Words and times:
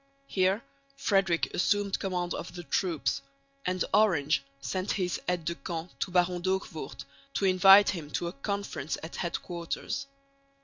Here 0.25 0.63
Frederick 0.95 1.53
assumed 1.53 1.99
command 1.99 2.33
of 2.33 2.55
the 2.55 2.63
troops; 2.63 3.21
and 3.67 3.85
Orange 3.93 4.41
sent 4.59 4.93
his 4.93 5.21
aide 5.29 5.45
de 5.45 5.53
camp 5.53 5.91
to 5.99 6.09
Baron 6.09 6.41
D'Hoogvoort 6.41 7.05
to 7.35 7.45
invite 7.45 7.91
him 7.91 8.09
to 8.13 8.27
a 8.27 8.33
conference 8.33 8.97
at 9.03 9.17
headquarters. 9.17 10.07